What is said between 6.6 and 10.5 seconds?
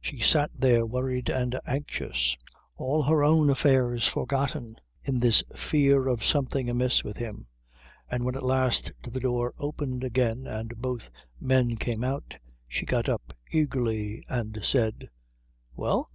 amiss with him; and when at last the door opened again